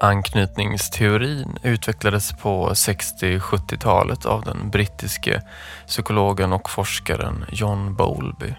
[0.00, 5.42] Anknytningsteorin utvecklades på 60-70-talet av den brittiske
[5.86, 8.54] psykologen och forskaren John Bowlby.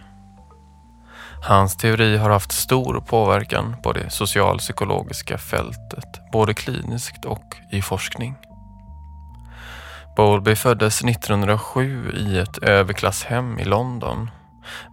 [1.44, 8.36] Hans teori har haft stor påverkan på det socialpsykologiska fältet, både kliniskt och i forskning.
[10.16, 14.32] Bowlby föddes 1907 i ett överklasshem i London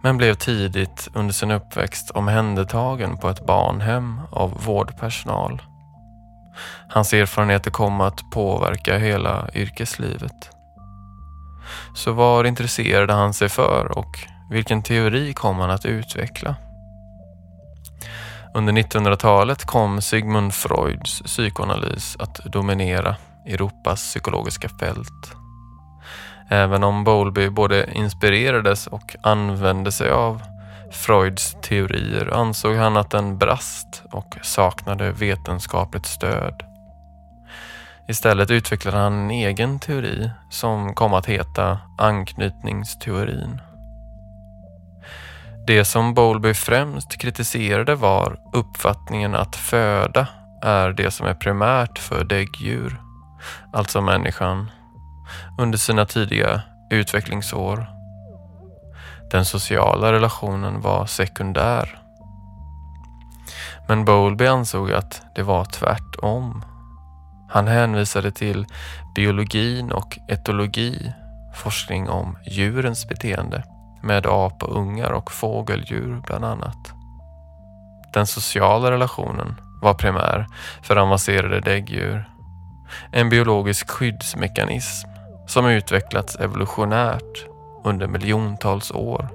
[0.03, 5.61] men blev tidigt under sin uppväxt omhändertagen på ett barnhem av vårdpersonal.
[6.89, 10.49] Hans erfarenheter kom att påverka hela yrkeslivet.
[11.95, 16.55] Så vad intresserade han sig för och vilken teori kom han att utveckla?
[18.53, 25.35] Under 1900-talet kom Sigmund Freuds psykoanalys att dominera Europas psykologiska fält.
[26.49, 30.41] Även om Bowlby både inspirerades och använde sig av
[30.91, 36.63] Freuds teorier ansåg han att den brast och saknade vetenskapligt stöd.
[38.07, 43.61] Istället utvecklade han en egen teori som kom att heta anknytningsteorin.
[45.67, 50.27] Det som Bowlby främst kritiserade var uppfattningen att föda
[50.61, 53.01] är det som är primärt för däggdjur,
[53.73, 54.71] alltså människan,
[55.59, 57.94] under sina tidiga utvecklingsår.
[59.31, 61.99] Den sociala relationen var sekundär.
[63.87, 66.63] Men Bowlby ansåg att det var tvärtom.
[67.49, 68.65] Han hänvisade till
[69.15, 71.13] biologin och etologi,
[71.55, 73.63] forskning om djurens beteende
[74.01, 76.93] med apungar och fågeldjur bland annat.
[78.13, 80.47] Den sociala relationen var primär
[80.81, 82.29] för avancerade däggdjur.
[83.11, 85.09] En biologisk skyddsmekanism
[85.47, 87.54] som utvecklats evolutionärt
[87.85, 89.27] under miljontals år.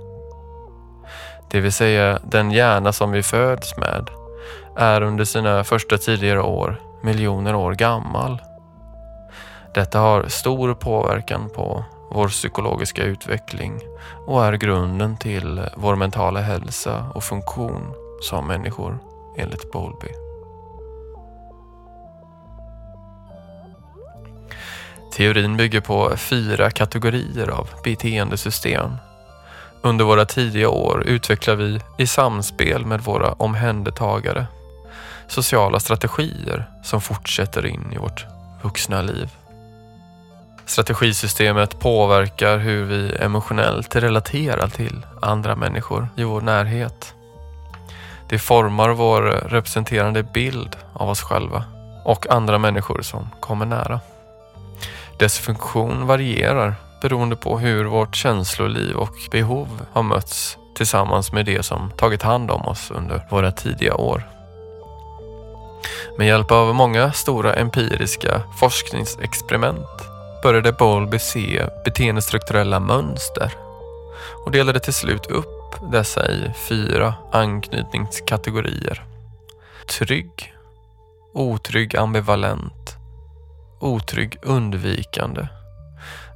[1.51, 4.11] Det vill säga den hjärna som vi föds med
[4.77, 8.43] är under sina första tidigare år miljoner år gammal.
[9.75, 13.81] Detta har stor påverkan på vår psykologiska utveckling
[14.27, 18.99] och är grunden till vår mentala hälsa och funktion som människor
[19.37, 20.30] enligt Bowlby.
[25.12, 28.91] Teorin bygger på fyra kategorier av beteendesystem.
[29.82, 34.47] Under våra tidiga år utvecklar vi i samspel med våra omhändertagare
[35.28, 38.26] sociala strategier som fortsätter in i vårt
[38.62, 39.31] vuxna liv.
[40.66, 47.15] Strategisystemet påverkar hur vi emotionellt relaterar till andra människor i vår närhet.
[48.28, 51.65] Det formar vår representerande bild av oss själva
[52.04, 54.00] och andra människor som kommer nära.
[55.20, 61.62] Dess funktion varierar beroende på hur vårt känsloliv och behov har mötts tillsammans med det
[61.62, 64.22] som tagit hand om oss under våra tidiga år.
[66.19, 69.98] Med hjälp av många stora empiriska forskningsexperiment
[70.42, 73.52] började Bowlby se beteendestrukturella mönster
[74.44, 79.04] och delade till slut upp dessa i fyra anknytningskategorier.
[79.87, 80.54] Trygg,
[81.34, 83.00] otrygg ambivalent,
[83.81, 85.49] otrygg undvikande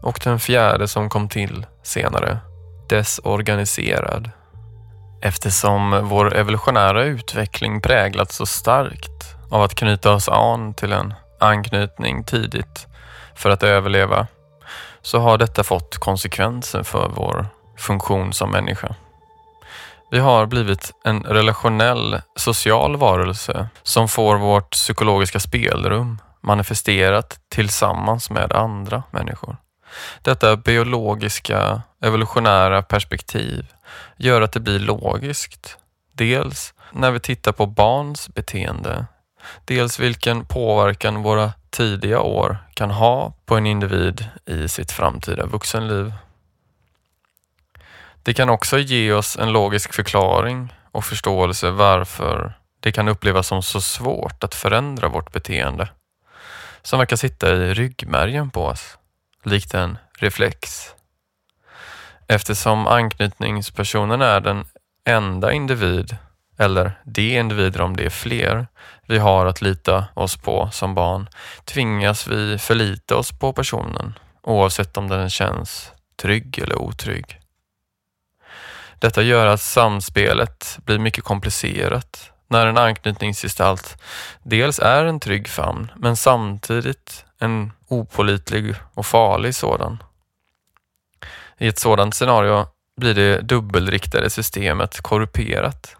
[0.02, 2.38] och den fjärde som kom till senare,
[2.88, 4.30] desorganiserad.
[5.22, 12.24] Eftersom vår evolutionära utveckling präglats så starkt av att knyta oss an till en anknytning
[12.24, 12.86] tidigt
[13.34, 14.26] för att överleva
[15.02, 18.94] så har detta fått konsekvenser för vår funktion som människa.
[20.10, 28.52] Vi har blivit en relationell social varelse som får vårt psykologiska spelrum manifesterat tillsammans med
[28.52, 29.56] andra människor.
[30.22, 33.66] Detta biologiska evolutionära perspektiv
[34.16, 35.78] gör att det blir logiskt.
[36.12, 39.06] Dels när vi tittar på barns beteende,
[39.64, 46.12] dels vilken påverkan våra tidiga år kan ha på en individ i sitt framtida vuxenliv.
[48.22, 53.62] Det kan också ge oss en logisk förklaring och förståelse varför det kan upplevas som
[53.62, 55.88] så svårt att förändra vårt beteende
[56.84, 58.98] som verkar sitta i ryggmärgen på oss,
[59.44, 60.90] likt en reflex.
[62.28, 64.66] Eftersom anknytningspersonen är den
[65.04, 66.16] enda individ,
[66.58, 68.66] eller de individer om det är fler,
[69.06, 71.28] vi har att lita oss på som barn
[71.64, 77.40] tvingas vi förlita oss på personen oavsett om den känns trygg eller otrygg.
[78.98, 84.02] Detta gör att samspelet blir mycket komplicerat när en anknytningsgestalt
[84.42, 90.02] dels är en trygg famn men samtidigt en opolitlig och farlig sådan.
[91.58, 92.66] I ett sådant scenario
[92.96, 95.96] blir det dubbelriktade systemet korrumperat.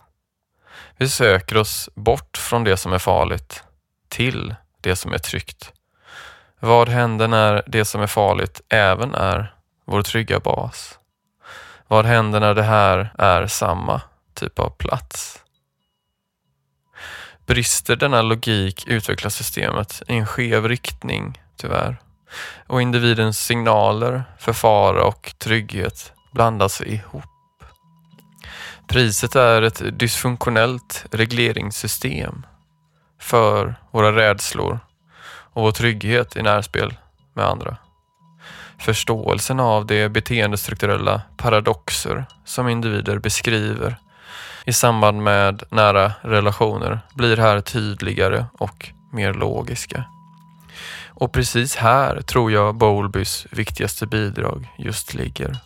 [0.96, 3.64] Vi söker oss bort från det som är farligt
[4.08, 5.72] till det som är tryggt?
[6.60, 9.54] Vad händer när det som är farligt även är
[9.84, 10.98] vår trygga bas?
[11.88, 14.00] Vad händer när det här är samma
[14.34, 15.44] typ av plats?
[17.46, 22.00] Brister denna logik utvecklas systemet i en skev riktning, tyvärr.
[22.67, 27.25] Och individens signaler för fara och trygghet blandas ihop.
[28.88, 32.46] Priset är ett dysfunktionellt regleringssystem
[33.20, 34.79] för våra rädslor
[35.26, 36.94] och vår trygghet i närspel
[37.35, 37.76] med andra.
[38.79, 43.97] Förståelsen av de beteendestrukturella paradoxer som individer beskriver
[44.66, 50.05] i samband med nära relationer blir här tydligare och mer logiska.
[51.08, 55.56] Och precis här tror jag Bowlbys viktigaste bidrag just ligger.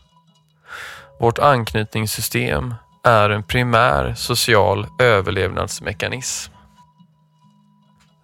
[1.21, 2.75] Vårt anknytningssystem
[3.05, 6.53] är en primär social överlevnadsmekanism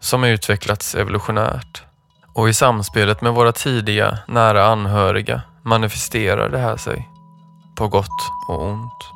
[0.01, 1.83] som utvecklats evolutionärt
[2.35, 7.09] och i samspelet med våra tidiga nära anhöriga manifesterar det här sig
[7.77, 9.14] på gott och ont.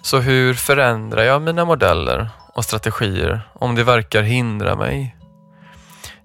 [0.00, 5.16] Så hur förändrar jag mina modeller och strategier om det verkar hindra mig?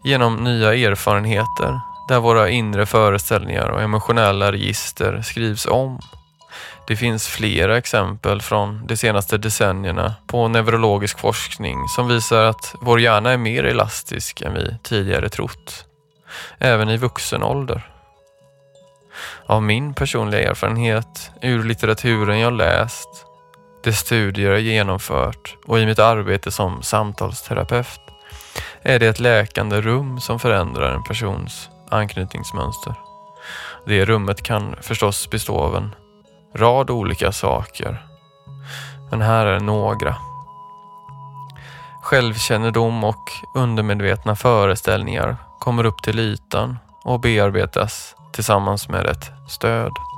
[0.03, 5.99] Genom nya erfarenheter där våra inre föreställningar och emotionella register skrivs om.
[6.87, 12.99] Det finns flera exempel från de senaste decennierna på neurologisk forskning som visar att vår
[12.99, 15.85] hjärna är mer elastisk än vi tidigare trott.
[16.57, 17.89] Även i vuxen ålder.
[19.45, 23.09] Av min personliga erfarenhet, ur litteraturen jag läst,
[23.83, 27.99] de studier jag genomfört och i mitt arbete som samtalsterapeut
[28.81, 32.95] är det ett läkande rum som förändrar en persons anknytningsmönster.
[33.85, 35.95] Det rummet kan förstås bestå av en
[36.55, 38.05] rad olika saker.
[39.11, 40.15] Men här är några.
[42.03, 50.12] Självkännedom och undermedvetna föreställningar kommer upp till ytan och bearbetas tillsammans med ett stöd.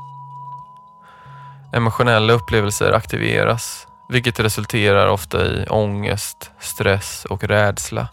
[1.76, 8.08] Emotionella upplevelser aktiveras vilket resulterar ofta i ångest, stress och rädsla.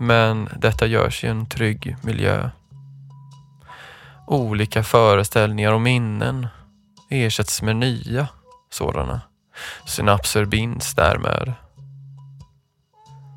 [0.00, 2.50] Men detta görs i en trygg miljö.
[4.26, 6.46] Olika föreställningar och minnen
[7.10, 8.28] ersätts med nya
[8.70, 9.20] sådana.
[9.86, 11.52] Synapser binds därmed.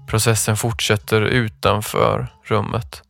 [0.08, 3.04] Processen fortsätter utanför rummet.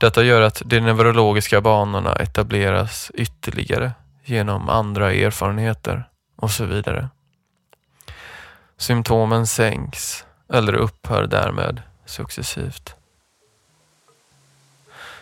[0.00, 3.92] Detta gör att de neurologiska banorna etableras ytterligare
[4.24, 7.08] genom andra erfarenheter och så vidare.
[8.76, 12.94] Symptomen sänks eller upphör därmed successivt.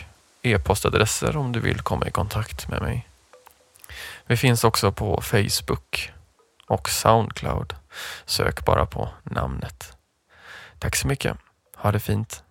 [0.44, 3.10] e-postadresser om du vill komma i kontakt med mig.
[4.26, 6.12] Vi finns också på Facebook
[6.68, 7.76] och Soundcloud.
[8.26, 9.98] Sök bara på namnet.
[10.80, 11.38] Tack så mycket.
[11.76, 12.44] Ha det fint.